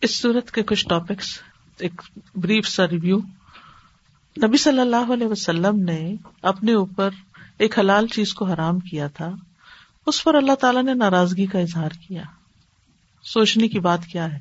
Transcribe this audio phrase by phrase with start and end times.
[0.00, 1.42] اس صورت کے کچھ ٹاپکس
[1.78, 2.02] ایک
[2.34, 3.18] بریف سا ریویو
[4.44, 7.10] نبی صلی اللہ علیہ وسلم نے اپنے اوپر
[7.58, 9.30] ایک حلال چیز کو حرام کیا تھا،
[10.06, 12.22] اس پر اللہ تعالیٰ نے ناراضگی کا اظہار کیا۔
[13.22, 14.38] سوچنے کی بات کیا ہے؟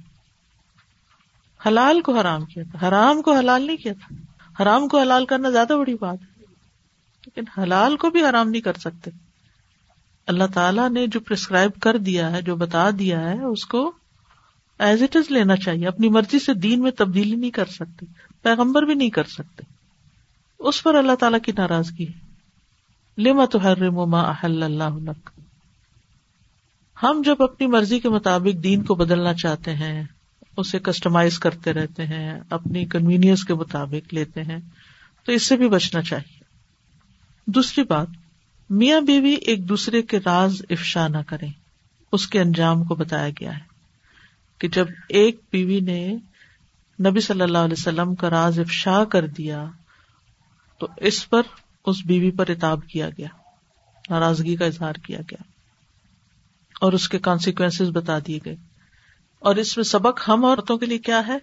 [1.68, 4.16] حلال کو حرام کیا تھا۔ حرام کو حلال نہیں کیا تھا۔
[4.64, 6.44] حرام کو حلال کرنا زیادہ بڑی بات ہے۔
[7.26, 9.12] لیکن حلال کو بھی حرام نہیں کر سکتے۔
[10.28, 13.92] اللہ تعالیٰ نے جو پرسکرائب کر دیا ہے، جو بتا دیا ہے، اس کو
[14.80, 18.06] ایز اٹ از لینا چاہیے۔ اپنی مرضی سے دین میں تبدیلی نہیں کر سکتے۔
[18.42, 19.64] پیغمبر بھی نہیں کر سکتے۔
[20.60, 22.30] اس پر اللہ تعالیٰ کی ناراضگی ہے۔
[23.22, 23.82] لما تو ہر
[24.44, 24.84] اللہ
[27.04, 30.04] ہم جب اپنی مرضی کے مطابق دین کو بدلنا چاہتے ہیں،
[30.58, 34.60] اسے کسٹمائز کرتے رہتے ہیں، اپنی کنوینئنس کے مطابق لیتے ہیں،
[35.26, 36.40] تو اس سے بھی بچنا چاہیے۔
[37.46, 38.08] دوسری بات،
[38.70, 41.52] میاں بیوی ایک دوسرے کے راز افشا نہ کریں۔
[42.12, 43.69] اس کے انجام کو بتایا گیا ہے۔
[44.60, 46.16] کہ جب ایک بیوی نے
[47.00, 49.66] نبی صلی اللہ علیہ وسلم کا راز افشا کر دیا
[50.78, 51.42] تو اس پر
[51.86, 53.28] اس بیوی پر اتاب کیا گیا،
[54.10, 55.44] ناراضگی کا اظہار کیا گیا
[56.82, 58.56] اور اس کے کانسیکوینس بتا دیے گئے۔
[59.40, 61.38] اور اس میں سبق ہم عورتوں کے لیے کیا ہے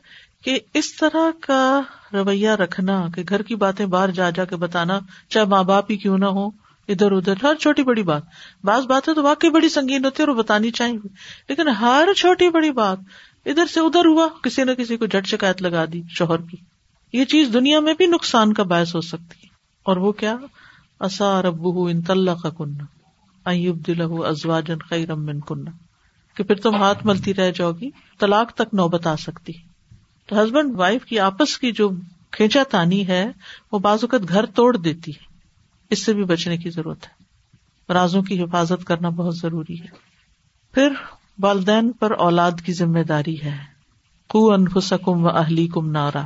[0.45, 1.81] کہ اس طرح کا
[2.13, 5.97] رویہ رکھنا، کہ گھر کی باتیں باہر جا جا کے بتانا، چاہے ماں باپ ہی
[5.97, 6.49] کیوں نہ ہو
[6.89, 8.23] ادھر ادھر، ہر چھوٹی بڑی بات۔
[8.65, 11.09] بعض باتیں تو واقعی بڑی سنگین ہوتی ہے اور بتانی چاہیے۔
[11.49, 12.99] لیکن ہر چھوٹی بڑی بات
[13.47, 16.57] ادھر سے ادھر ہوا، کسی نہ کسی کو جٹ شکایت لگا دی شوہر کی۔
[17.13, 19.47] یہ چیز دنیا میں بھی نقصان کا باعث ہو سکتی ہے۔
[19.83, 20.37] اور وہ کیا؟
[21.01, 22.83] اصا ربو ان طلّہ کا کنہ
[23.45, 25.71] ایوب دلہ ازواجن خیرم من کنہ
[26.37, 29.53] کہ پھر تم ہاتھ ملتی رہ جاؤ گی، طلاق تک نوبت آ سکتی۔
[30.27, 31.91] تو ہسبینڈ وائف کی آپس کی جو
[32.31, 33.31] کھینچا تانی ہے،
[33.73, 35.36] وہ بعض اوقات گھر توڑ دیتی ہے۔
[35.91, 37.27] اس سے بھی بچنے کی ضرورت ہے۔
[37.93, 39.87] رازوں کی حفاظت کرنا بہت ضروری ہے۔
[40.73, 40.93] پھر
[41.43, 43.77] والدین پر اولاد کی ذمہ داری ہے۔
[44.29, 46.23] کو انفسکم و اہلی کم نارا۔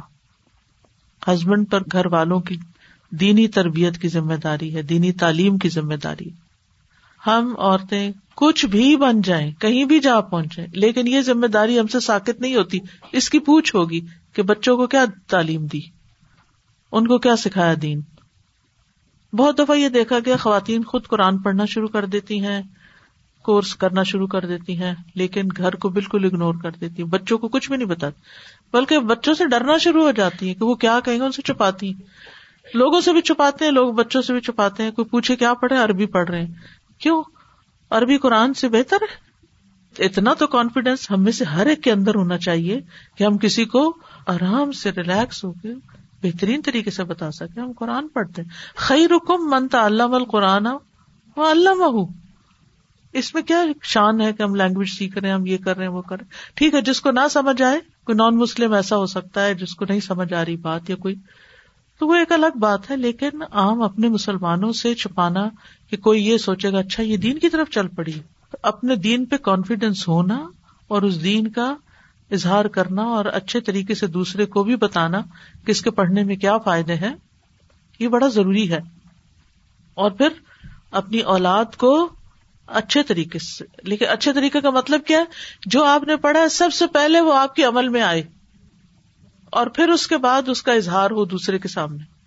[1.27, 2.57] ہسبینڈ پر گھر والوں کی
[3.11, 6.31] دینی تربیت کی ذمہ داری ہے، دینی تعلیم کی ذمہ داری
[7.27, 11.87] ہم عورتیں کچھ بھی بن جائیں، کہیں بھی جا پہنچے لیکن یہ ذمہ داری ہم
[11.87, 12.79] سے ساکت نہیں ہوتی۔
[13.13, 14.01] اس کی پوچھ ہوگی
[14.35, 15.81] کہ بچوں کو کیا تعلیم دی؟
[16.93, 18.01] ان کو کیا سکھایا دین؟
[19.33, 22.63] بہت دفعہ یہ دیکھا گیا خواتین خود قرآن پڑھنا شروع کر دیتی ہیں،
[23.43, 27.39] کورس کرنا شروع کر دیتی ہیں، لیکن گھر کو بالکل اگنور کر دیتی ہیں۔ بچوں
[27.39, 28.21] کو کچھ بھی نہیں بتاتی۔
[28.73, 31.43] بلکہ بچوں سے ڈرنا شروع ہو جاتی ہیں کہ وہ کیا کہیں گے، ان سے
[31.43, 32.03] چھپاتی ہیں۔
[32.75, 35.77] لوگوں سے بھی چھپاتے ہیں، لوگ بچوں سے بھی چھپاتے ہیں۔ کوئی پوچھے کیا پڑھے،
[35.77, 36.55] عربی پڑھ رہے ہیں۔
[36.99, 37.23] کیوں؟
[37.91, 39.31] عربی قرآن سے بہتر ہے۔
[40.05, 42.81] اتنا تو کانفیڈینس ہم میں سے ہر ایک کے اندر ہونا چاہیے
[43.17, 45.69] کہ ہم کسی کو آرام سے ریلیکس ہو کے
[46.23, 48.43] بہترین طریقے سے بتا سکے ہم قرآن پڑھتے
[48.77, 50.67] خیر حکم منتا اللہ قرآن
[51.37, 52.05] وہ اللہ
[53.13, 55.85] اس میں کیا شان ہے کہ ہم لینگویج سیکھ رہے ہیں، ہم یہ کر رہے
[55.85, 58.73] ہیں، وہ کر رہے ہیں۔ ٹھیک ہے، جس کو نہ سمجھ آئے، کوئی نان مسلم
[58.73, 61.15] ایسا ہو سکتا ہے جس کو نہیں سمجھ آ رہی بات یا کوئی۔
[61.99, 65.49] تو وہ ایک الگ بات ہے، لیکن عام اپنے مسلمانوں سے چھپانا
[65.91, 68.13] کہ کوئی یہ سوچے گا اچھا یہ دین کی طرف چل پڑی۔
[68.63, 70.47] اپنے دین پہ کانفیڈینس ہونا
[70.89, 71.75] اور اس دین کا
[72.31, 75.21] اظہار کرنا اور اچھے طریقے سے دوسرے کو بھی بتانا
[75.67, 77.15] کہ اس کے پڑھنے میں کیا فائدے ہیں،
[77.99, 78.81] یہ بڑا ضروری ہے۔
[79.95, 80.29] اور پھر
[80.91, 82.09] اپنی اولاد کو
[82.67, 85.25] اچھے طریقے سے، لیکن اچھے طریقے کا مطلب کیا ہے؟
[85.67, 88.23] جو آپ نے پڑھا ہے، سب سے پہلے وہ آپ کے عمل میں آئے
[89.45, 92.21] اور پھر اس کے بعد اس کا اظہار ہو دوسرے کے سامنے۔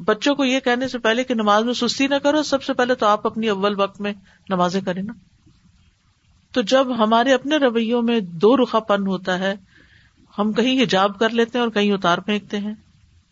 [0.00, 2.94] بچوں کو یہ کہنے سے پہلے کہ نماز میں سستی نہ کرو، سب سے پہلے
[2.94, 4.12] تو آپ اپنی اول وقت میں
[4.48, 5.12] نمازیں کریں نا۔
[6.56, 9.54] تو جب ہمارے اپنے رویوں میں دو رخا پن ہوتا ہے،
[10.38, 12.74] ہم کہیں حجاب کر لیتے ہیں اور کہیں اتار پھینکتے ہیں۔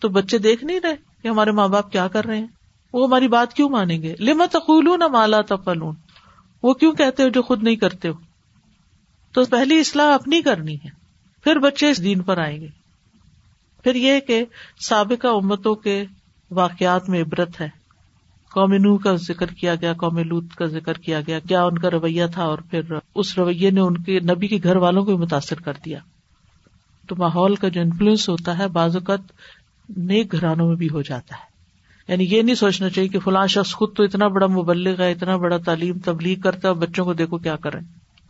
[0.00, 2.46] تو بچے دیکھ نہیں رہے کہ ہمارے ماں باپ کیا کر رہے ہیں۔
[2.92, 5.94] وہ ہماری بات کیوں مانیں گے؟ لما تقول نہ مالا تفلون
[6.62, 8.14] وہ کیوں کہتے ہو جو خود نہیں کرتے ہو؟
[9.32, 10.88] تو پہلی اصلاح اپنی کرنی ہے۔
[11.44, 12.68] پھر بچے اس دین پر آئیں گے۔
[13.84, 14.44] پھر یہ کہ
[14.88, 16.04] سابقہ امتوں کے
[16.50, 17.83] واقعات میں عبرت ہے۔
[18.54, 21.90] قوم نو کا ذکر کیا گیا، قوم لوت کا ذکر کیا گیا، کیا ان کا
[21.90, 22.80] رویہ تھا اور پھر
[23.14, 25.98] اس رویے نے ان کے نبی کے گھر والوں کو متاثر کر دیا۔
[27.08, 29.20] تو ماحول کا جو انفلوئنس ہوتا ہے، بعض اوقات
[29.96, 31.54] نیک گھرانوں میں بھی ہو جاتا ہے۔
[32.08, 35.36] یعنی یہ نہیں سوچنا چاہیے کہ فلاں شخص خود تو اتنا بڑا مبلغ ہے، اتنا
[35.36, 37.80] بڑا تعلیم تبلیغ کرتا ہے بچوں کو دیکھو کیا کریں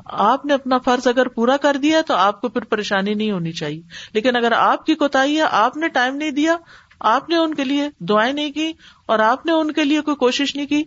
[0.05, 3.53] آپ نے اپنا فرض اگر پورا کر دیا تو آپ کو پھر پریشانی نہیں ہونی
[3.53, 3.83] چاہیے۔
[4.13, 6.57] لیکن اگر آپ کی کوتا ہے، آپ نے ٹائم نہیں دیا
[7.01, 8.73] آپ نے ان کے لیے دعائیں نہیں کی
[9.07, 10.83] اور آپ نے ان کے لیے کوئی کوشش نہیں کی،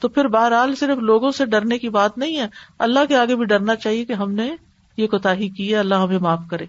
[0.00, 2.46] تو پھر بہرحال صرف لوگوں سے ڈرنے کی بات نہیں ہے۔
[2.78, 4.56] اللہ کے آگے بھی ڈرنا چاہیے کہ ہم نے
[4.96, 6.66] یہ کوتا کی ہے، اللہ ہمیں معاف کرے۔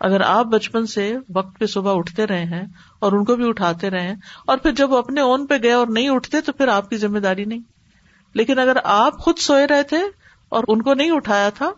[0.00, 2.64] اگر آپ بچپن سے وقت پہ صبح اٹھتے رہے ہیں
[2.98, 4.14] اور ان کو بھی اٹھاتے رہے ہیں
[4.46, 6.96] اور پھر جب وہ اپنے اون پہ گئے اور نہیں اٹھتے تو پھر آپ کی
[6.96, 7.58] ذمہ داری نہیں۔
[8.34, 9.98] لیکن اگر آپ خود سوئے رہے تھے
[10.48, 11.72] اور ان کو نہیں اٹھایا تھا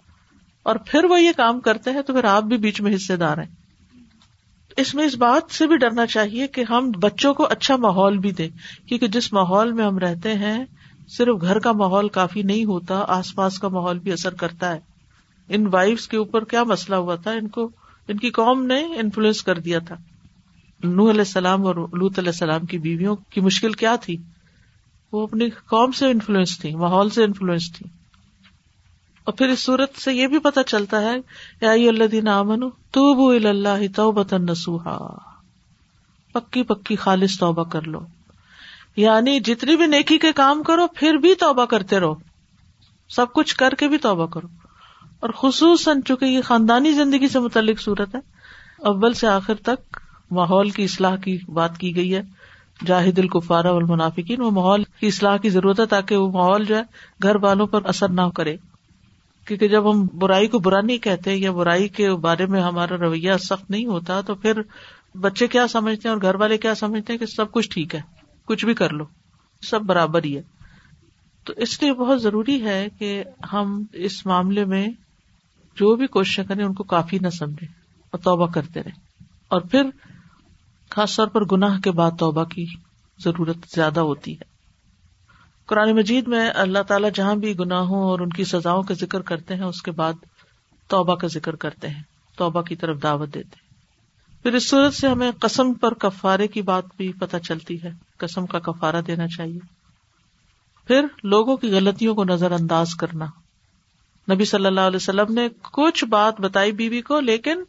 [0.62, 3.38] اور پھر وہ یہ کام کرتے ہیں تو پھر آپ بھی بیچ میں حصے دار
[3.38, 3.63] ہیں۔
[4.76, 8.30] اس میں اس بات سے بھی ڈرنا چاہیے کہ ہم بچوں کو اچھا ماحول بھی
[8.30, 8.48] دیں،
[8.86, 10.64] کیونکہ جس ماحول میں ہم رہتے ہیں،
[11.08, 14.80] صرف گھر کا ماحول کافی نہیں ہوتا، آس پاس کا ماحول بھی اثر کرتا ہے۔
[15.48, 17.70] ان وائفس کے اوپر کیا مسئلہ ہوا تھا؟ ان کو،
[18.08, 19.94] ان کی قوم نے انفلوئنس کر دیا تھا۔
[20.84, 24.16] نوح علیہ السلام اور لوت علیہ السلام کی بیویوں کی مشکل کیا تھی؟
[25.12, 28.03] وہ اپنی قوم سے انفلوئنس تھی ماحول سے انفلوئنس تھی
[29.24, 31.14] اور پھر اس صورت سے یہ بھی پتا چلتا ہے
[31.88, 35.18] اللہ دین امن تو اللہ تو نسوہا
[36.32, 38.00] پکی پکی خالص توبہ کر لو۔
[38.96, 42.14] یعنی جتنی بھی نیکی کے کام کرو، پھر بھی توبہ کرتے رہو۔
[43.08, 44.46] سب کچھ کر کے بھی توبہ کرو۔
[45.20, 48.20] اور خصوصاً چونکہ یہ خاندانی زندگی سے متعلق صورت ہے،
[48.78, 49.96] اول سے آخر تک
[50.30, 52.22] ماحول کی اصلاح کی بات کی گئی ہے۔
[52.86, 56.82] جاہد الکفارہ المنافقین وہ ماحول کی اصلاح کی ضرورت ہے تاکہ وہ ماحول جو ہے،
[57.22, 58.56] گھر والوں پر اثر نہ کرے۔
[59.44, 63.32] کیونکہ جب ہم برائی کو برا نہیں کہتے یا برائی کے بارے میں ہمارا رویہ
[63.38, 64.60] سخت نہیں ہوتا، تو پھر
[65.20, 68.00] بچے کیا سمجھتے ہیں اور گھر والے کیا سمجھتے ہیں کہ سب کچھ ٹھیک ہے،
[68.44, 69.04] کچھ بھی کر لو،
[69.62, 70.42] سب برابر ہی ہے۔
[71.44, 74.86] تو اس لیے بہت ضروری ہے کہ ہم اس معاملے میں
[75.76, 77.66] جو بھی کوششیں کریں، ان کو کافی نہ سمجھے
[78.10, 79.82] اور توبہ کرتے رہے اور پھر
[80.90, 82.66] خاص طور پر گناہ کے بعد توبہ کی
[83.18, 84.53] ضرورت زیادہ ہوتی ہے۔
[85.66, 89.54] قرآن مجید میں اللہ تعالیٰ جہاں بھی گناہوں اور ان کی سزاؤں کا ذکر کرتے
[89.54, 90.12] ہیں، اس کے بعد
[90.88, 92.02] توبہ کا ذکر کرتے ہیں،
[92.36, 93.64] توبہ کی طرف دعوت دیتے ہیں۔
[94.42, 98.46] پھر اس صورت سے ہمیں قسم پر کفارے کی بات بھی پتہ چلتی ہے، قسم
[98.46, 99.58] کا کفارہ دینا چاہیے۔
[100.86, 103.26] پھر لوگوں کی غلطیوں کو نظر انداز کرنا۔
[104.34, 107.62] نبی صلی اللہ علیہ وسلم نے کچھ بات بتائی بیوی کو، لیکن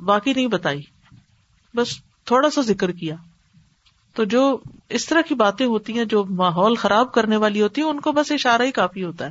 [0.00, 0.82] باقی نہیں بتائی۔
[1.74, 3.16] بس تھوڑا سا ذکر کیا۔
[4.14, 7.88] تو جو اس طرح کی باتیں ہوتی ہیں جو ماحول خراب کرنے والی ہوتی ہیں،
[7.88, 9.30] ان کو بس اشارہ ہی کافی ہوتا ہے۔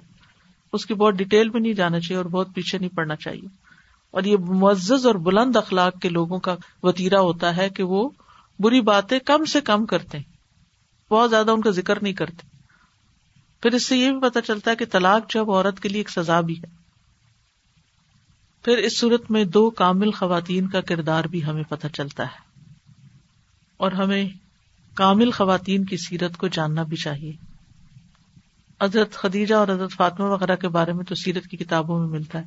[0.74, 3.48] اس کی بہت ڈیٹیل میں نہیں جانا چاہیے اور بہت پیچھے نہیں پڑنا چاہیے۔
[4.12, 8.10] اور یہ معزز اور بلند اخلاق کے لوگوں کا وتیرا ہوتا ہے کہ وہ
[8.60, 10.32] بری باتیں کم سے کم کرتے ہیں۔
[11.14, 12.48] بہت زیادہ ان کا ذکر نہیں کرتے۔
[13.62, 16.10] پھر اس سے یہ بھی پتا چلتا ہے کہ طلاق جب عورت کے لیے ایک
[16.10, 16.82] سزا بھی ہے۔
[18.64, 22.70] پھر اس صورت میں دو کامل خواتین کا کردار بھی ہمیں پتہ چلتا ہے۔
[23.78, 24.30] اور ہمیں
[24.94, 27.32] کامل خواتین کی سیرت کو جاننا بھی چاہیے۔
[28.82, 32.40] حضرت خدیجہ اور حضرت فاطمہ وغیرہ کے بارے میں تو سیرت کی کتابوں میں ملتا
[32.40, 32.46] ہے۔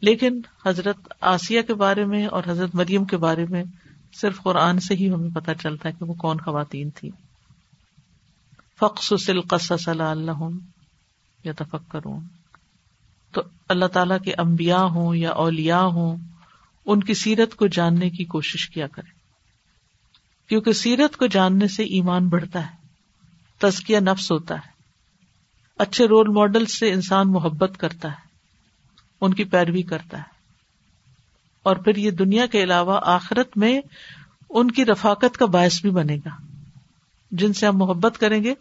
[0.00, 3.64] لیکن حضرت آسیہ کے بارے میں اور حضرت مریم کے بارے میں
[4.20, 7.10] صرف قرآن سے ہی ہمیں پتہ چلتا ہے کہ وہ کون خواتین تھی
[8.80, 9.12] فخص
[9.48, 10.48] قصص اللہ
[11.44, 12.00] یا تفکر
[13.32, 16.16] تو اللہ تعالیٰ کے امبیا ہوں یا اولیا ہوں،
[16.86, 19.17] ان کی سیرت کو جاننے کی کوشش کیا کرے
[20.48, 22.76] کیونکہ سیرت کو جاننے سے ایمان بڑھتا ہے،
[23.58, 24.70] تزکیہ نفس ہوتا ہے۔
[25.78, 28.28] اچھے رول ماڈل سے انسان محبت کرتا ہے،
[29.20, 30.38] ان کی پیروی کرتا ہے۔
[31.62, 33.80] اور پھر یہ دنیا کے علاوہ آخرت میں
[34.50, 36.30] ان کی رفاقت کا باعث بھی بنے گا۔
[37.30, 38.54] جن سے ہم محبت کریں گے،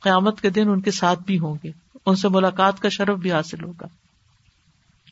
[0.00, 1.70] قیامت کے دن ان کے ساتھ بھی ہوں گے۔
[2.06, 3.86] ان سے ملاقات کا شرف بھی حاصل ہوگا۔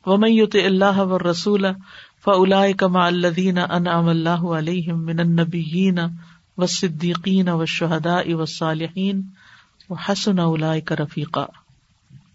[0.07, 1.67] ومت اللہ و رسول
[2.25, 5.99] فلا کما الدین انعام اللہ علیہ من النبیین
[6.57, 9.23] و صدیقین و شہدا و صالحین
[10.91, 11.47] رفیقہ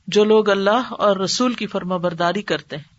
[0.07, 2.93] جو لوگ اللہ اور رسول کی فرما برداری کرتے ہیں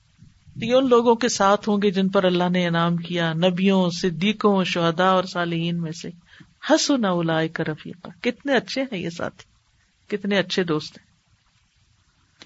[0.56, 4.64] یہ ان لوگوں کے ساتھ ہوں گے جن پر اللہ نے انعام کیا، نبیوں، صدیقوں
[4.64, 6.11] شہدا اور صالحین میں سے۔
[6.71, 7.02] حسن
[7.49, 9.44] کا رفیقہ کتنے اچھے ہیں یہ ساتھی،
[10.16, 11.13] کتنے اچھے دوست ہیں۔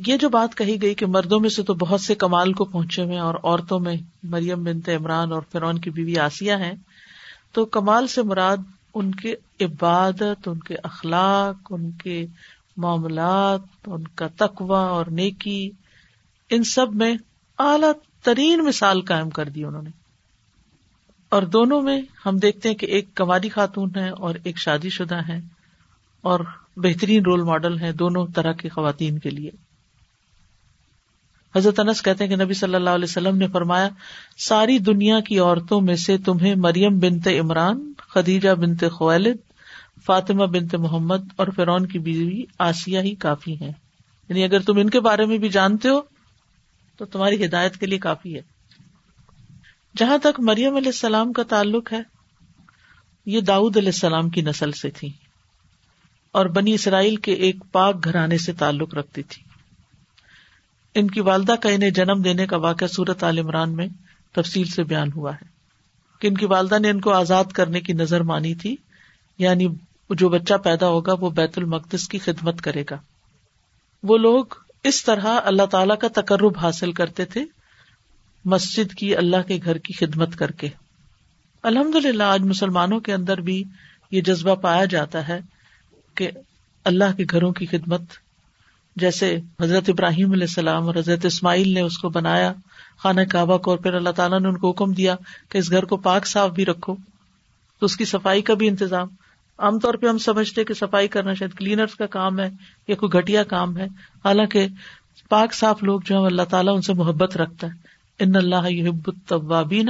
[0.06, 3.04] یہ جو بات کہی گئی کہ مردوں میں سے تو بہت سے کمال کو پہنچے
[3.04, 6.72] ہوئے اور عورتوں میں مریم بنت عمران اور فرعون کی بیوی آسیا ہیں،
[7.52, 8.56] تو کمال سے مراد
[8.94, 12.26] ان کے عبادت، ان کے اخلاق، ان کے
[12.76, 15.70] معاملات، ان کا تقوا اور نیکی،
[16.50, 17.16] ان سب میں
[17.58, 19.90] اعلی ترین مثال قائم کر دی انہوں نے۔
[21.28, 25.28] اور دونوں میں ہم دیکھتے ہیں کہ ایک کماری خاتون ہے اور ایک شادی شدہ
[25.28, 25.40] ہے
[26.20, 26.40] اور
[26.76, 29.50] بہترین رول ماڈل ہے دونوں طرح کی خواتین کے لیے۔
[31.56, 33.88] حضرت انس کہتے ہیں کہ نبی صلی اللہ علیہ وسلم نے فرمایا،
[34.38, 39.36] ساری دنیا کی عورتوں میں سے تمہیں مریم بنت عمران، خدیجہ بنت خوالد،
[40.06, 43.72] فاطمہ بنت محمد اور فرون کی بیوی آسیہ ہی کافی ہے
[44.28, 46.00] یعنی اگر تم ان کے بارے میں بھی جانتے ہو،
[46.96, 48.40] تو تمہاری ہدایت کے لیے کافی ہے۔
[49.96, 52.00] جہاں تک مریم علیہ السلام کا تعلق ہے،
[53.26, 55.12] یہ داؤد علیہ السلام کی نسل سے تھی
[56.32, 59.47] اور بنی اسرائیل کے ایک پاک گھرانے سے تعلق رکھتی تھی۔
[60.94, 63.86] ان کی والدہ کا انہیں جنم دینے کا واقعہ سورت عال عمران میں
[64.32, 65.44] تفصیل سے بیان ہوا ہے
[66.20, 68.76] کہ ان کی والدہ نے ان کو آزاد کرنے کی نظر مانی تھی
[69.38, 69.66] یعنی
[70.10, 72.96] جو بچہ پیدا ہوگا وہ بیت المقدس کی خدمت کرے گا۔
[74.02, 74.44] وہ لوگ
[74.84, 77.44] اس طرح اللہ تعالی کا تقرب حاصل کرتے تھے،
[78.44, 80.68] مسجد کی اللہ کے گھر کی خدمت کر کے۔
[81.62, 83.64] الحمد للہ آج مسلمانوں کے اندر بھی
[84.10, 85.40] یہ جذبہ پایا جاتا ہے
[86.14, 86.30] کہ
[86.84, 88.02] اللہ کے گھروں کی خدمت
[88.98, 92.52] جیسے حضرت ابراہیم علیہ السلام اور حضرت اسماعیل نے اس کو بنایا،
[92.98, 95.16] خانہ کعبہ کو، اور پھر اللہ تعالیٰ نے ان کو حکم دیا
[95.48, 96.96] کہ اس گھر کو پاک صاف بھی رکھو۔
[97.80, 99.08] تو اس کی صفائی کا بھی انتظام۔
[99.58, 102.50] عام طور پہ ہم سمجھتے کہ صفائی کرنا شاید کلینرس کا کام ہے
[102.88, 103.84] یا کوئی گٹیا کام ہے۔
[104.24, 104.66] حالانکہ
[105.28, 107.72] پاک صاف لوگ جو ہے اللہ تعالیٰ ان سے محبت رکھتا ہے۔
[108.18, 109.88] ان اللہ یحب الطوابین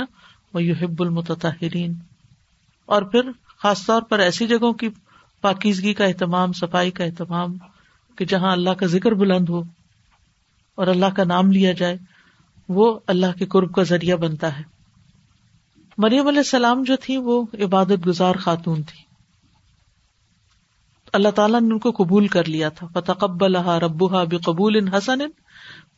[0.54, 1.94] و یحب المتطہرین۔
[2.86, 3.20] اور پھر
[3.62, 4.88] خاص طور پر ایسی جگہوں کی
[5.40, 7.56] پاکیزگی کا اہتمام، صفائی کا اہتمام۔
[8.18, 9.62] کہ جہاں اللہ کا ذکر بلند ہو
[10.74, 11.96] اور اللہ کا نام لیا جائے،
[12.68, 14.62] وہ اللہ کے قرب کا ذریعہ بنتا ہے۔
[15.98, 19.08] مریم علیہ السلام جو تھی وہ عبادت گزار خاتون تھی
[21.12, 25.18] اللہ تعالیٰ نے ان کو قبول کر لیا تھا۔ فتقبل ربوہا بے قبول حسن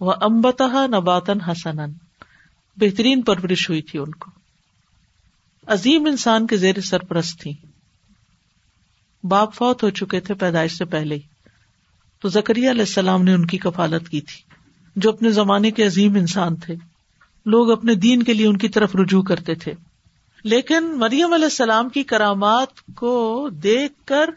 [0.01, 1.77] و امبتا نباتن حسن
[2.77, 4.31] بہترین پرورش ہوئی تھی ان کو۔
[5.67, 7.53] عظیم انسان کے زیر سرپرست تھی
[9.25, 11.30] باپ فوت ہو چکے تھے پیدائش سے پہلے ہی۔
[12.21, 14.43] تو زکری علیہ السلام نے ان کی کفالت کی تھی،
[14.97, 16.75] جو اپنے زمانے کے عظیم انسان تھے۔
[17.47, 19.73] لوگ اپنے دین کے لیے ان کی طرف رجوع کرتے تھے۔
[20.45, 24.31] لیکن مریم علیہ السلام کی کرامات کو دیکھ کر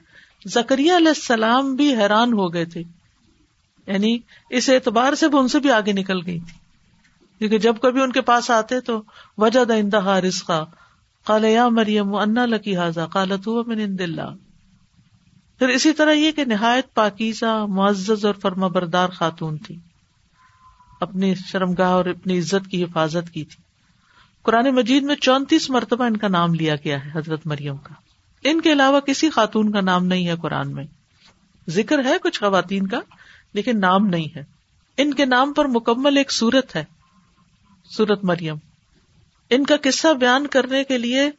[0.45, 2.83] زکری علیہ السلام بھی حیران ہو گئے تھے۔
[3.87, 4.17] یعنی
[4.49, 6.63] اس اعتبار سے وہ ان سے بھی آگے نکل گئی تھی۔
[7.39, 9.01] کیونکہ جب کبھی ان کے پاس آتے تو
[9.37, 10.63] وجہ دہ رسخا
[11.25, 13.49] کال یا مریم انا لکی حاضا کالت
[14.01, 14.52] اللہ۔
[15.63, 19.79] پھر اسی طرح یہ کہ نہایت پاکیزہ معزز اور فرما بردار خاتون تھی۔
[21.01, 23.63] اپنی شرمگاہ اور اپنی عزت کی حفاظت کی تھی۔
[24.43, 27.93] قرآن مجید میں چونتیس مرتبہ ان کا نام لیا گیا ہے، حضرت مریم کا۔
[28.43, 30.83] ان کے علاوہ کسی خاتون کا نام نہیں ہے قرآن میں۔
[31.69, 32.99] ذکر ہے کچھ خواتین کا،
[33.53, 34.43] لیکن نام نہیں ہے۔
[34.97, 36.83] ان کے نام پر مکمل ایک سورت ہے
[37.85, 38.55] سورت مریم۔
[39.49, 41.31] ان کا قصہ بیان کرنے کے لیے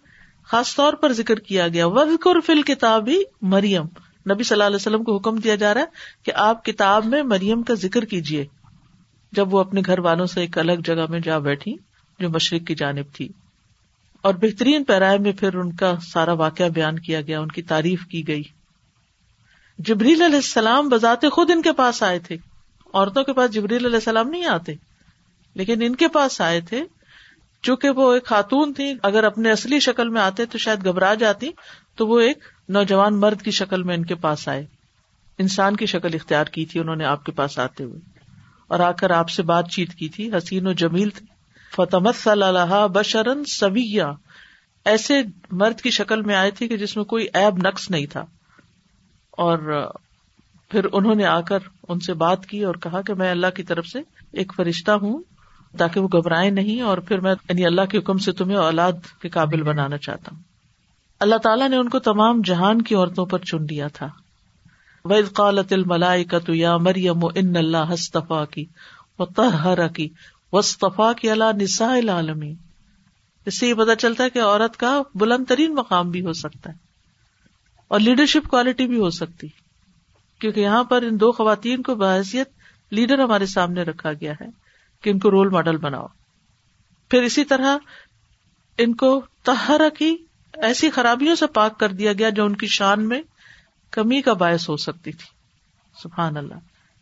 [0.44, 3.84] خاص طور پر ذکر کیا گیا۔ وزقر فل کتاب ہی مریم۔
[4.30, 5.86] نبی صلی اللہ علیہ وسلم کو حکم دیا جا رہا ہے
[6.22, 8.46] کہ آپ کتاب میں مریم کا ذکر کیجیے
[9.32, 11.76] جب وہ اپنے گھر والوں سے ایک الگ جگہ میں جا بیٹھی،
[12.18, 13.28] جو مشرق کی جانب تھی۔
[14.22, 18.06] اور بہترین پیرائے میں پھر ان کا سارا واقعہ بیان کیا گیا، ان کی تعریف
[18.06, 18.42] کی گئی۔
[19.78, 22.36] جبریل علیہ السلام بذات خود ان کے پاس آئے تھے۔
[22.94, 24.74] عورتوں کے پاس جبریل علیہ السلام نہیں آتے،
[25.54, 26.84] لیکن ان کے پاس آئے تھے۔
[27.64, 31.50] چونکہ وہ ایک خاتون تھی اگر اپنے اصلی شکل میں آتے تو شاید گھبرا جاتی،
[31.96, 34.66] تو وہ ایک نوجوان مرد کی شکل میں ان کے پاس آئے۔
[35.38, 38.00] انسان کی شکل اختیار کی تھی، انہوں نے آپ کے پاس آتے ہوئے۔
[38.68, 41.26] اور آ کر آپ سے بات چیت کی تھی۔ حسین و جمیل تھے۔
[41.76, 44.12] فتمت صلی اللہ بشرن سویا
[44.84, 48.24] ایسے مرد کی شکل میں آئے تھے کہ جس میں کوئی ایب نقص نہیں تھا۔
[49.30, 49.88] اور
[50.68, 53.62] پھر انہوں نے آ کر ان سے بات کی اور کہا کہ میں اللہ کی
[53.62, 53.98] طرف سے
[54.32, 55.22] ایک فرشتہ ہوں۔
[55.78, 59.28] تاکہ وہ گھبرائے نہیں اور پھر میں یعنی اللہ کے حکم سے تمہیں اولاد کے
[59.28, 60.42] قابل بنانا چاہتا ہوں۔
[61.20, 64.08] اللہ تعالیٰ نے ان کو تمام جہان کی عورتوں پر چن لیا تھا۔
[65.04, 68.64] وید قالت الملائی کا تو یا مریم ان اللہ ہستفا کی
[69.18, 70.08] و تہرا کی
[70.52, 72.54] وصطفا کی اللہ نسا العالمین
[73.46, 76.70] اس سے یہ پتا چلتا ہے کہ عورت کا بلند ترین مقام بھی ہو سکتا
[76.70, 76.74] ہے
[77.88, 79.46] اور لیڈرشپ کوالٹی بھی ہو سکتی۔
[80.40, 82.48] کیونکہ یہاں پر ان دو خواتین کو بحثیت
[82.90, 84.63] لیڈر ہمارے سامنے رکھا گیا ہے۔
[85.04, 86.06] کہ ان کو رول ماڈل بناؤ۔
[87.10, 87.76] پھر اسی طرح
[88.78, 90.16] ان کو تہرا کی
[90.52, 93.22] ایسی خرابیوں سے پاک کر دیا گیا جو ان کی شان میں
[93.90, 95.26] کمی کا باعث ہو سکتی تھی۔
[96.02, 96.54] سبحان اللہ۔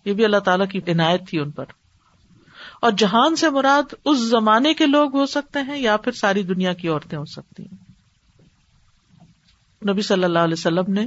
[0.04, 1.64] یہ بھی اللہ تعالیٰ کی عنایت تھی ان پر۔
[2.80, 6.72] اور جہان سے مراد اس زمانے کے لوگ ہو سکتے ہیں یا پھر ساری دنیا
[6.72, 7.92] کی عورتیں ہو سکتی ہیں۔
[9.90, 11.06] نبی صلی اللہ علیہ وسلم نے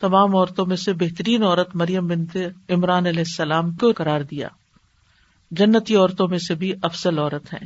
[0.00, 2.36] تمام عورتوں میں سے بہترین عورت مریم بنت
[2.70, 4.48] عمران علیہ السلام کو قرار دیا۔
[5.50, 7.58] جنتی عورتوں میں سے بھی افسل عورت ہے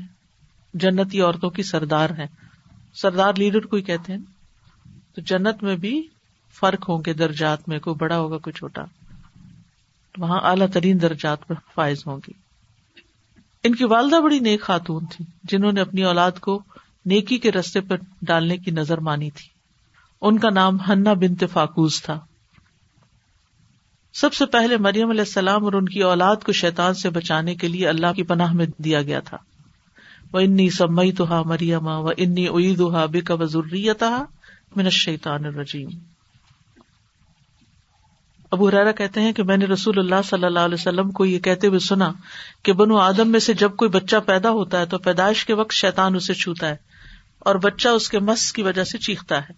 [0.75, 2.27] جنتی عورتوں کی سردار ہے
[2.95, 4.21] سردار لیڈر کوئی کہتے ہیں۔
[5.15, 6.09] تو جنت میں بھی
[6.61, 8.83] فرق ہوں گے، درجات میں، کوئی بڑا ہوگا، کوئی چھوٹا۔
[10.19, 12.33] وہاں اعلیٰ ترین درجات پر فائز ہوں گی
[13.65, 16.63] ان کی والدہ بڑی نیک خاتون تھی جنہوں نے اپنی اولاد کو
[17.07, 19.49] نیکی کے رستے پر ڈالنے کی نظر مانی تھی۔
[20.21, 22.21] ان کا نام ہنا بنت فاکوز تھا۔
[24.15, 27.69] سب سے پہلے مریم علیہ السلام اور ان کی اولاد کو شیطان سے بچانے کے
[27.69, 29.37] لیے اللہ کی پناہ میں دیا گیا تھا۔
[30.33, 34.25] وہ انی سمئی تو ہا مریم و انی عید ہا بے کا وزریتا
[34.77, 35.89] من شیطان الرجیم۔
[38.51, 41.39] ابو حرارا کہتے ہیں کہ میں نے رسول اللہ صلی اللہ علیہ وسلم کو یہ
[41.39, 42.13] کہتے ہوئے سنا
[42.63, 45.73] کہ بنو آدم میں سے جب کوئی بچہ پیدا ہوتا ہے تو پیدائش کے وقت
[45.73, 46.77] شیطان اسے چھوتا ہے
[47.39, 49.53] اور بچہ اس کے مس کی وجہ سے چیختا ہے۔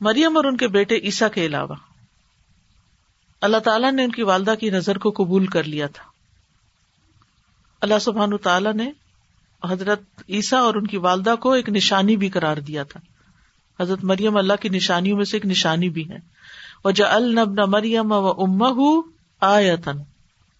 [0.00, 1.93] مریم اور ان کے بیٹے عیسا کے علاوہ۔
[3.44, 6.04] اللہ تعالیٰ نے ان کی والدہ کی نظر کو قبول کر لیا تھا۔
[7.80, 8.92] اللہ سبحان تعالیٰ نے
[9.70, 13.00] حضرت عیسیٰ اور ان کی والدہ کو ایک نشانی بھی قرار دیا تھا۔
[13.82, 16.16] حضرت مریم اللہ کی نشانیوں میں سے ایک نشانی بھی ہے۔
[16.84, 19.08] وہ جا النب نہ مریم و اما
[19.40, 19.98] آیتن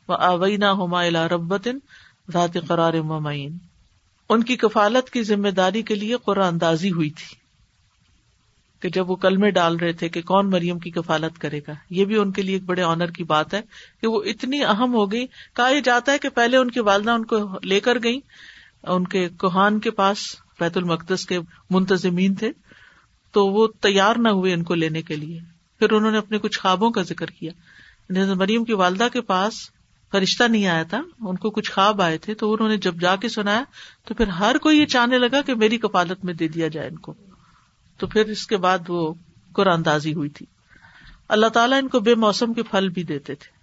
[0.09, 1.79] و اوینا ہما ربتن
[2.33, 3.59] ذات قرار ممعین
[4.29, 7.44] ان کی کفالت کی ذمہ داری کے لیے قرآن اندازی ہوئی تھی۔
[8.85, 11.73] کہ جب وہ کل میں ڈال رہے تھے کہ کون مریم کی کفالت کرے گا،
[11.91, 13.61] یہ بھی ان کے لیے ایک بڑے آنر کی بات ہے
[14.01, 15.27] کہ وہ اتنی اہم ہو گئی۔
[15.57, 18.21] کہا یہ جاتا ہے کہ پہلے ان کی والدہ ان کو لے کر گئی
[18.83, 20.19] ان کے کوہان کے پاس،
[20.61, 21.39] بیت المقدس کے
[21.71, 22.51] منتظمین تھے،
[23.33, 25.41] تو وہ تیار نہ ہوئے ان کو لینے کے لیے۔
[25.79, 27.53] پھر انہوں نے اپنے کچھ خوابوں کا ذکر کیا۔
[28.11, 29.55] یعنی مریم کی والدہ کے پاس
[30.11, 33.17] فرشتہ نہیں آیا تھا، ان کو کچھ خواب آئے تھے، تو انہوں نے جب جا
[33.17, 33.65] کے سنایا
[34.05, 36.99] تو پھر ہر کوئی یہ چاہنے لگا کہ میری کپالت میں دے دیا جائے ان
[36.99, 37.15] کو۔
[37.97, 39.15] تو پھر اس کے بعد وہ
[39.53, 40.47] قرآن دازی ہوئی تھی۔
[41.29, 43.55] اللہ تعالیٰ ان کو بے موسم کے پھل بھی دیتے تھے۔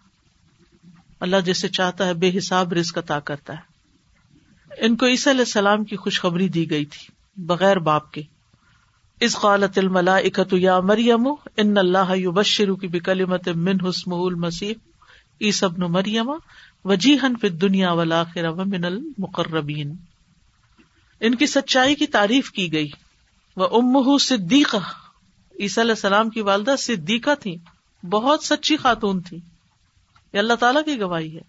[1.20, 3.72] اللہ جیسے چاہتا ہے بے حساب رزق عطا کرتا ہے۔
[4.78, 7.08] ان کو عیسی علیہ السلام کی خوشخبری دی گئی تھی،
[7.46, 8.22] بغیر باپ کے۔
[9.20, 14.74] اس قالت الملا اکت یا مریم، ان اللہ بشرو کی بکلمت من حسم المسیح۔
[15.40, 16.32] ای سبن مریم
[16.86, 18.24] وجی ہن پھر دنیا والا
[18.66, 19.96] من المقربین۔
[21.20, 22.90] ان کی سچائی کی تعریف کی گئی۔
[23.58, 24.78] وہ ام صدیقہ،
[25.60, 27.58] عیسی علیہ السلام کی والدہ صدیقہ تھی
[28.04, 29.40] بہت سچی خاتون تھی
[30.34, 31.42] یہ اللہ تعالیٰ کی گواہی ہے۔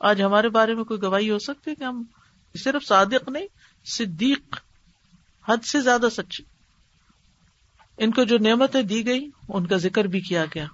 [0.00, 2.02] آج ہمارے بارے میں کوئی گواہی ہو سکتی ہے کہ ہم
[2.64, 3.46] صرف صادق نہیں،
[3.84, 4.60] صدیق،
[5.48, 6.42] حد سے زیادہ سچی۔
[7.98, 10.66] ان کو جو نعمتیں دی گئی ان کا ذکر بھی کیا گیا۔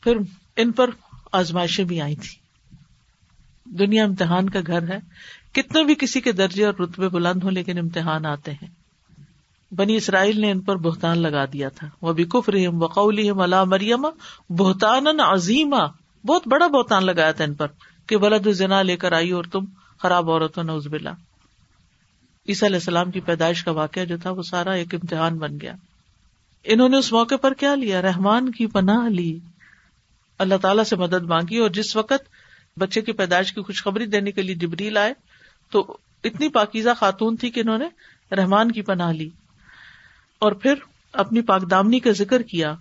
[0.00, 0.16] پھر
[0.56, 0.90] ان پر
[1.32, 2.38] آزمائشیں بھی آئی تھی
[3.64, 4.98] دنیا امتحان کا گھر ہے۔
[5.52, 8.79] کتنے بھی کسی کے درجے اور رتبے بلند ہوں، لیکن امتحان آتے ہیں۔
[9.72, 13.64] بنی اسرائیل نے ان پر بہتان لگا دیا تھا۔ وہ بھی کف رحیم وقول اللہ
[13.64, 14.06] مریم
[14.48, 15.86] بہتان عظیمہ
[16.26, 17.66] بہت بڑا بہتان لگایا تھا ان پر
[18.06, 19.64] کہ بلد زنا لے کر آئی اور تم
[19.98, 21.12] خراب عورت ہو نوز بلا
[22.48, 25.72] عیسی علیہ السلام کی پیدائش کا واقعہ جو تھا وہ سارا ایک امتحان بن گیا۔
[26.64, 29.38] انہوں نے اس موقع پر کیا لیا؟ رحمان کی پناہ لی۔
[30.38, 32.28] اللہ تعالیٰ سے مدد مانگی اور جس وقت
[32.76, 35.14] بچے کی پیدائش کی خوشخبری دینے کے لیے جبریل آئے
[35.70, 37.86] تو اتنی پاکیزہ خاتون تھی کہ انہوں نے
[38.34, 39.28] رحمان کی پناہ لی۔
[40.40, 40.74] اور پھر
[41.12, 42.74] اپنی پاک دامنی کا ذکر کیا۔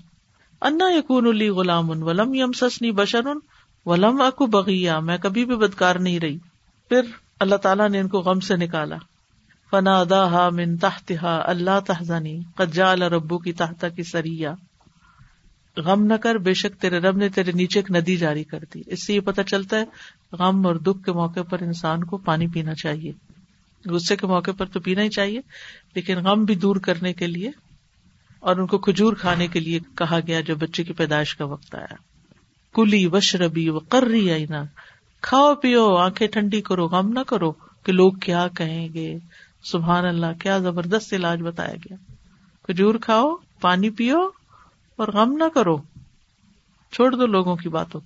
[0.61, 3.21] انا یقون علی غلام ولم یم سسنی بشر
[3.85, 6.37] ولم اکو بغیا میں کبھی بھی بدکار نہیں رہی۔
[6.89, 7.01] پھر
[7.39, 8.95] اللہ تعالیٰ نے ان کو غم سے نکالا۔
[9.71, 14.53] فنا دا من تحت اللہ تحزانی قجا ربو کی تحتا کی سریا
[15.77, 18.81] غم نہ کر، بے شک تیرے رب نے تیرے نیچے ایک ندی جاری کر دی۔
[18.85, 19.85] اس سے یہ پتا چلتا ہے،
[20.31, 23.11] غم اور دکھ کے موقع پر انسان کو پانی پینا چاہیے۔
[23.85, 25.41] غصے کے موقع پر تو پینا ہی چاہیے،
[25.95, 27.51] لیکن غم بھی دور کرنے کے لیے
[28.39, 31.75] اور ان کو کھجور کھانے کے لیے کہا گیا جو بچے کی پیدائش کا وقت
[31.75, 31.95] آیا۔
[32.73, 34.63] کلی وشربی و کرری آئی نا
[35.21, 37.51] کھاؤ پیو، آنکھیں ٹھنڈی کرو، غم نہ کرو
[37.83, 39.17] کہ لوگ کیا کہیں گے۔
[39.63, 41.95] سبحان اللہ، کیا زبردست علاج بتایا گیا۔
[42.63, 44.29] کھجور کھاؤ، پانی پیو
[44.95, 45.77] اور غم نہ کرو۔
[46.91, 48.01] چھوڑ دو لوگوں کی باتوں۔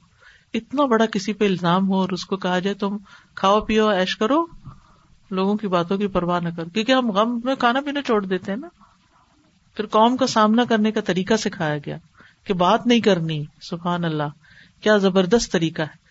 [0.54, 2.98] اتنا بڑا کسی پہ الزام ہو اور اس کو کہا جائے تم
[3.36, 4.46] کھاؤ پیو ایش کرو
[5.32, 8.52] لوگوں کی باتوں کی پرواہ نہ کر، کیونکہ ہم غم میں کھانا پینا چھوڑ دیتے
[8.52, 8.68] ہیں نا۔
[9.76, 11.98] پھر قوم کا سامنا کرنے کا طریقہ سکھایا گیا
[12.44, 14.24] کہ بات نہیں کرنی، سبحان اللہ،
[14.82, 16.04] کیا زبردست طریقہ ہے۔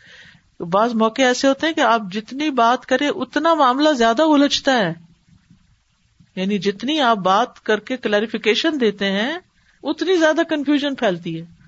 [0.65, 4.93] بعض موقع ایسے ہوتے ہیں کہ آپ جتنی بات کرے اتنا معاملہ زیادہ الجھتا ہے۔
[6.37, 9.39] یعنی جتنی آپ بات کر کے کلیریفیکیشن دیتے ہیں،
[9.83, 11.62] اتنی زیادہ کنفیوژن پھیلتی ہے۔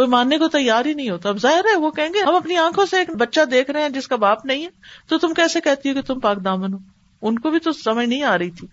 [0.00, 2.56] کوئی ماننے کو تیار ہی نہیں ہوتا۔ اب ظاہر ہے وہ کہیں گے، ہم اپنی
[2.56, 4.68] آنکھوں سے ایک بچہ دیکھ رہے ہیں جس کا باپ نہیں ہے۔
[5.08, 6.78] تو تم کیسے کہتی ہو کہ تم پاک دامن ہو؟
[7.22, 8.68] ان کو بھی تو سمجھ نہیں آ رہی تھی۔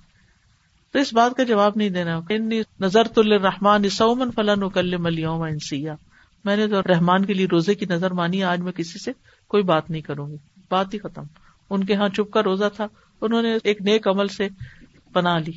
[0.91, 2.21] تو اس بات کا جواب نہیں دینا۔
[2.79, 4.55] نظر تو رحمان سومن فلاں
[5.25, 5.95] انسیا۔
[6.45, 9.11] میں نے تو رحمان کے لیے روزے کی نظر مانی، آج میں کسی سے
[9.47, 10.37] کوئی بات نہیں کروں گی۔
[10.69, 11.23] بات ہی ختم۔
[11.69, 12.87] ان کے یہاں چپ کا روزہ تھا۔
[13.21, 14.47] انہوں نے ایک نیک عمل سے
[15.13, 15.53] بنا لی۔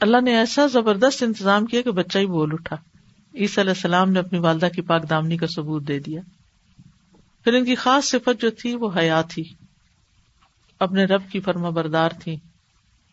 [0.00, 2.76] اللہ نے ایسا زبردست انتظام کیا کہ بچہ ہی بول اٹھا۔
[3.34, 6.20] عیسی علیہ السلام نے اپنی والدہ کی پاک دامنی کا ثبوت دے دیا۔
[7.44, 9.44] پھر ان کی خاص صفت جو تھی وہ حیا تھی۔
[10.80, 12.36] اپنے رب کی فرما بردار تھی۔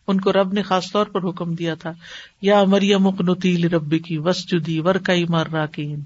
[0.07, 1.91] ان کو رب نے خاص طور پر حکم دیا تھا۔
[2.41, 5.99] یا مریم مکنتی ربی کی وسجدی ورکئی مر راکین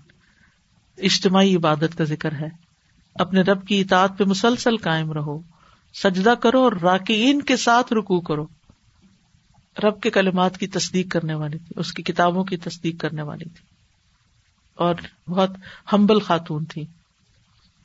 [0.97, 2.47] اجتماعی عبادت کا ذکر ہے۔
[3.15, 5.41] اپنے رب کی اطاعت پہ مسلسل قائم رہو۔
[5.93, 8.47] سجدہ کرو اور راکین کے ساتھ رکو کرو۔
[9.83, 13.45] رب کے کلمات کی تصدیق کرنے والی تھی۔ اس کی کتابوں کی تصدیق کرنے والی
[13.45, 13.74] تھی۔
[14.75, 14.95] اور
[15.29, 15.49] بہت
[15.93, 16.85] ہمبل خاتون تھی۔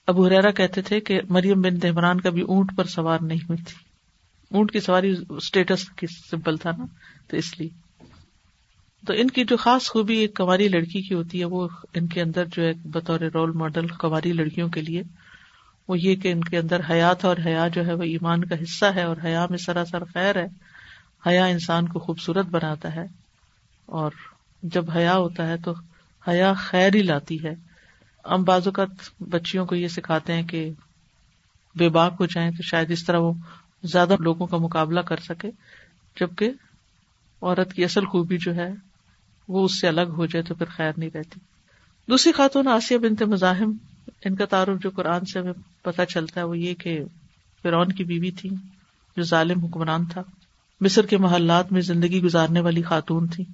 [0.06, 3.62] ابو ہریرا کہتے تھے کہ مریم بن عمران کا بھی اونٹ پر سوار نہیں ہوئی
[3.62, 3.74] تھی۔
[4.56, 6.84] اونٹ کی سواری اسٹیٹس کی سمپل تھا نا،
[7.26, 7.68] تو اس لیے۔
[9.06, 12.22] تو ان کی جو خاص خوبی ایک کنواری لڑکی کی ہوتی ہے، وہ ان کے
[12.22, 15.02] اندر جو ہے بطور رول ماڈل کنواری لڑکیوں کے لیے،
[15.88, 18.86] وہ یہ کہ ان کے اندر حیات اور حیا جو ہے، وہ ایمان کا حصہ
[18.94, 20.46] ہے اور حیا میں سراسر خیر ہے۔
[21.26, 23.04] حیا انسان کو خوبصورت بناتا ہے
[23.86, 24.10] اور
[24.62, 25.72] جب حیا ہوتا ہے تو
[26.28, 27.54] حیا خیر ہی لاتی ہے۔
[28.30, 30.70] ہم بعض اوقات بچیوں کو یہ سکھاتے ہیں کہ
[31.74, 33.32] بے باک ہو جائیں تو شاید اس طرح وہ
[33.82, 35.50] زیادہ لوگوں کا مقابلہ کر سکے،
[36.20, 36.50] جبکہ
[37.42, 38.70] عورت کی اصل خوبی جو ہے
[39.48, 41.40] وہ اس سے الگ ہو جائے تو پھر خیر نہیں رہتی۔
[42.08, 43.72] دوسری خاتون آسیہ بنت مزاحم،
[44.24, 45.52] ان کا تعارف جو قرآن سے ہمیں
[45.82, 47.04] پتہ چلتا ہے وہ یہ کہ
[47.62, 48.50] فرعون کی بیوی تھی،
[49.16, 50.22] جو ظالم حکمران تھا۔
[50.80, 53.44] مصر کے محلات میں زندگی گزارنے والی خاتون تھی۔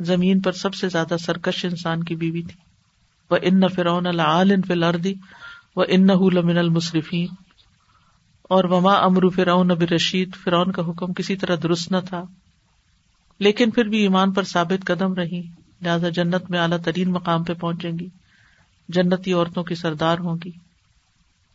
[0.00, 2.60] زمین پر سب سے زیادہ سرکش انسان کی بیوی تھی۔
[3.30, 5.06] وہ ان فرعون العال فی الارض
[5.76, 7.26] و ان لمن المصرفین
[8.42, 12.24] اور وما امرو فرعون نبی رشید فرعون کا حکم کسی طرح درست نہ تھا۔
[13.40, 15.42] لیکن پھر بھی ایمان پر ثابت قدم رہی۔
[15.82, 18.08] لہٰذا جنت میں اعلیٰ ترین مقام پہ پہنچیں گی۔
[18.88, 20.50] جنتی عورتوں کی سردار ہوں گی۔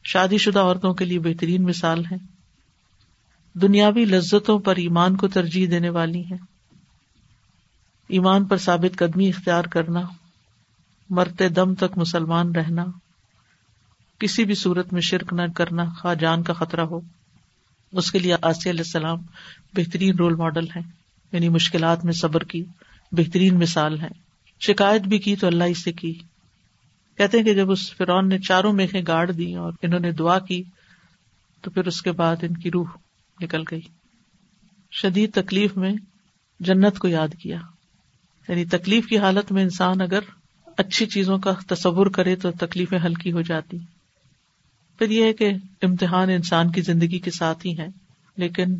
[0.04, 2.16] شادی شدہ عورتوں کے لیے بہترین مثال ہے۔
[3.54, 6.59] دنیاوی لذتوں پر ایمان کو ترجیح دینے والی ہیں۔
[8.10, 10.02] ایمان پر ثابت قدمی اختیار کرنا،
[11.10, 12.86] مرتے دم تک مسلمان رہنا،
[14.20, 17.00] کسی بھی صورت میں شرک نہ کرنا خواہ جان کا خطرہ ہو۔
[17.92, 19.18] اس کے لیے آسی علیہ السلام
[19.76, 20.80] بہترین رول ماڈل ہے
[21.32, 22.64] یعنی مشکلات میں صبر کی
[23.12, 24.08] بہترین مثال ہے
[24.60, 26.14] شکایت بھی کی تو اللہ اس سے کی۔
[27.18, 30.40] کہتے ہیں کہ جب اس فرون نے چاروں میخیں گاڑ دی اور انہوں نے دعا
[30.40, 30.64] کی،
[31.62, 32.88] تو پھر اس کے بعد ان کی روح
[33.42, 33.82] نکل گئی۔
[34.92, 35.94] شدید تکلیف میں
[36.60, 37.58] جنت کو یاد کیا۔
[38.50, 40.20] یعنی تکلیف کی حالت میں انسان اگر
[40.78, 43.78] اچھی چیزوں کا تصور کرے تو تکلیفیں ہلکی ہو جاتی۔
[45.00, 45.50] پھر یہ ہے کہ
[45.82, 47.88] امتحان انسان کی زندگی کے ساتھ ہی ہے،
[48.38, 48.76] لیکن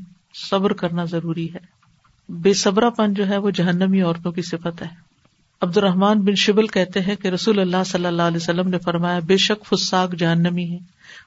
[0.50, 1.60] صبر کرنا ضروری ہے۔
[2.30, 4.88] بے صبرا پن جو ہے وہ جہنمی عورتوں کی صفت ہے۔
[5.62, 9.20] عبد الرحمان بن شبل کہتے ہیں کہ رسول اللہ صلی اللہ علیہ وسلم نے فرمایا،
[9.20, 10.78] بے شک فساق جہنمی ہے۔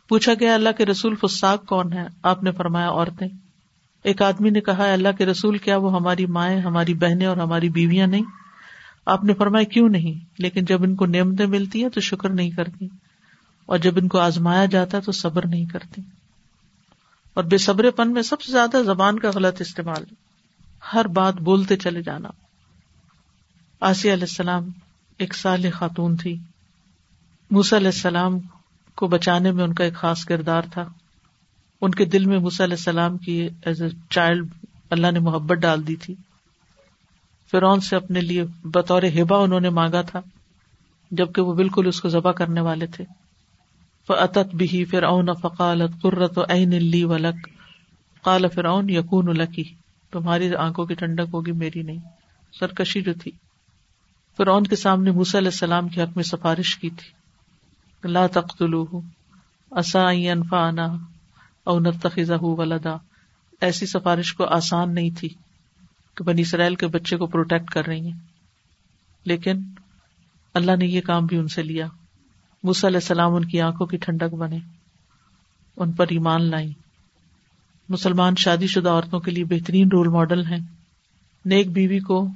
[0.08, 3.28] پوچھا گیا، اللہ کے رسول فساق کون ہے آپ نے فرمایا، عورتیں۔
[4.02, 7.68] ایک آدمی نے کہا اللہ کے رسول، کیا وہ ہماری مائیں، ہماری بہنیں اور ہماری
[7.68, 8.22] بیویاں نہیں؟
[9.06, 12.50] آپ نے فرمایا، کیوں نہیں؟ لیکن جب ان کو نعمتیں ملتی ہیں تو شکر نہیں
[12.50, 12.88] کرتی،
[13.66, 16.02] اور جب ان کو آزمایا جاتا ہے تو صبر نہیں کرتی۔
[17.34, 20.04] اور بے صبر پن میں سب سے زیادہ زبان کا غلط استعمال
[20.94, 22.28] ہر بات بولتے چلے جانا۔
[23.80, 24.68] آسیہ علیہ السلام
[25.18, 26.36] ایک سال خاتون تھی۔
[27.50, 28.38] موسی علیہ السلام
[28.94, 30.88] کو بچانے میں ان کا ایک خاص کردار تھا۔
[31.82, 34.48] ان کے دل میں موسی علیہ السلام کی ایز اے چائلڈ
[34.90, 36.14] اللہ نے محبت ڈال دی تھی۔
[37.50, 40.20] فرون سے اپنے لیے بطور ہبا انہوں نے مانگا تھا،
[41.10, 43.04] جبکہ وہ بالکل اس کو ذبح کرنے والے تھے۔
[44.06, 47.48] فعت بھی فرعون فقالت قرت عین لی ولک
[48.22, 49.64] قال فرعون یقون الکی
[50.10, 51.98] تمہاری آنکھوں کی ٹھنڈک ہوگی، میری نہیں۔
[52.60, 53.30] سرکشی جو تھی۔
[54.36, 57.10] فرعون کے سامنے موسی علیہ السلام کے حق میں سفارش کی تھی۔
[58.08, 59.00] لا تقتلوہ
[59.70, 60.96] اسا انفعنا
[61.64, 62.96] او نتخذہ ولدا۔
[63.60, 65.28] ایسی سفارش کو آسان نہیں تھی
[66.16, 68.18] کہ بنی اسرائیل کے بچے کو پروٹیکٹ کر رہی ہیں۔
[69.24, 69.60] لیکن
[70.54, 71.86] اللہ نے یہ کام بھی ان سے لیا۔
[72.64, 74.58] علیہ السلام ان کی آنکھوں کی ٹھنڈک بنے،
[75.76, 76.72] ان پر ایمان لائی۔
[77.88, 80.60] مسلمان شادی شدہ عورتوں کے لیے بہترین رول ماڈل ہیں۔
[81.44, 82.28] نیک بیوی کو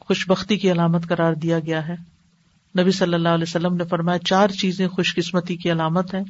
[0.00, 1.96] خوش بختی کی علامت قرار دیا گیا ہے۔
[2.80, 6.20] نبی صلی اللہ علیہ وسلم نے فرمایا، چار چیزیں خوش قسمتی کی علامت ہے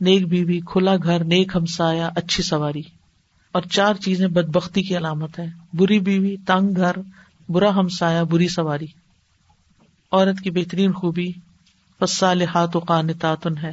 [0.00, 2.82] نیک بیوی، کھلا گھر، نیک ہمسایا اچھی سواری۔
[3.52, 6.92] اور چار چیزیں بد بختی کی علامت ہے بری بیوی، تنگ گھر،
[7.48, 8.86] برا ہمسایا بری سواری۔
[10.12, 11.32] عورت کی بہترین خوبی
[12.00, 13.70] فصالحات و قانتاتن ہے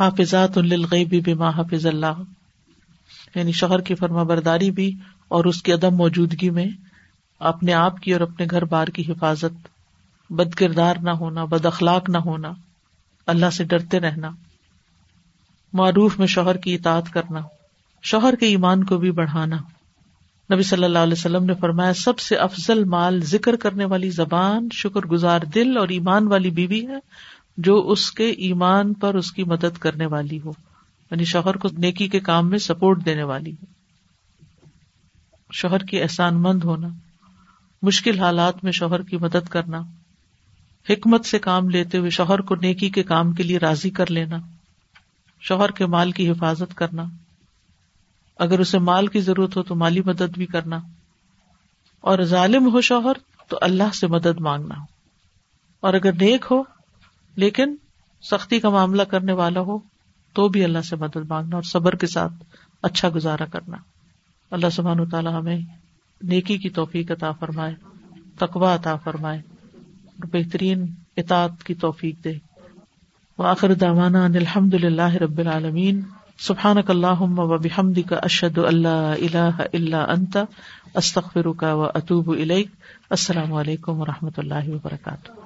[0.00, 2.22] حافظات للغیب بما حافظ اللہ۔
[3.34, 4.94] یعنی شوہر کی فرما برداری بھی
[5.28, 6.66] اور اس کی عدم موجودگی میں
[7.40, 9.68] اپنے آپ کی اور اپنے گھر بار کی حفاظت۔
[10.30, 12.52] بد کردار نہ ہونا، بد اخلاق نہ ہونا۔
[13.26, 14.30] اللہ سے ڈرتے رہنا۔
[15.74, 17.40] معروف میں شوہر کی اطاعت کرنا،
[18.02, 19.56] شوہر کے ایمان کو بھی بڑھانا۔
[20.54, 24.68] نبی صلی اللہ علیہ وسلم نے فرمایا، سب سے افضل مال ذکر کرنے والی زبان،
[24.72, 26.98] شکر گزار دل اور ایمان والی بیوی ہے،
[27.56, 30.52] جو اس کے ایمان پر اس کی مدد کرنے والی ہو۔
[31.10, 33.64] یعنی شوہر کو نیکی کے کام میں سپورٹ دینے والی ہو۔
[35.52, 36.88] شوہر کی احسان مند ہونا،
[37.82, 39.80] مشکل حالات میں شوہر کی مدد کرنا،
[40.90, 44.36] حکمت سے کام لیتے ہوئے شوہر کو نیکی کے کام کے لیے راضی کر لینا۔
[45.48, 47.04] شوہر کے مال کی حفاظت کرنا۔
[48.38, 50.78] اگر اسے مال کی ضرورت ہو تو مالی مدد بھی کرنا۔
[52.00, 53.12] اور ظالم ہو شوہر
[53.48, 54.74] تو اللہ سے مدد مانگنا۔
[55.80, 56.62] اور اگر نیک ہو
[57.36, 57.76] لیکن
[58.30, 59.78] سختی کا معاملہ کرنے والا ہو
[60.32, 62.32] تو بھی اللہ سے مدد مانگنا اور صبر کے ساتھ
[62.82, 63.76] اچھا گزارا کرنا۔
[64.50, 65.58] اللہ سبحان و تعالیٰ ہمیں
[66.22, 67.74] نیکی کی توفیق عطا فرمائے
[68.38, 72.53] تقوا عطا فرمائے، اور بہترین اطاعت کی توفیق دے۔
[73.38, 76.00] وآخر دعوانا ان الحمد للہ رب العالمین.
[76.38, 80.36] سبحانک اللہم و بحمدک اشہد اللہ الہ الا انت،
[80.94, 82.28] استغفرک و اتوب
[83.10, 85.43] السلام علیکم و رحمۃ اللہ وبرکاتہ.